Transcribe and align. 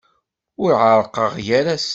Ur 0.63 0.71
ɛerrqeɣ 0.81 1.31
gar-asent. 1.45 1.89